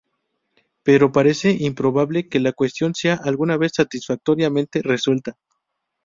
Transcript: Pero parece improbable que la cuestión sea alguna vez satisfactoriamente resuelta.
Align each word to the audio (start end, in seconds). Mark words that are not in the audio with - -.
Pero 0.81 1.11
parece 1.11 1.51
improbable 1.51 2.27
que 2.27 2.39
la 2.39 2.53
cuestión 2.53 2.95
sea 2.95 3.13
alguna 3.23 3.55
vez 3.57 3.73
satisfactoriamente 3.75 4.81
resuelta. 4.81 5.37